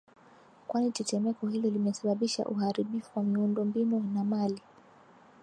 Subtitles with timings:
[0.67, 4.61] kwani tetemeko hilo limesababisha uharibifu wa miundombinu na mali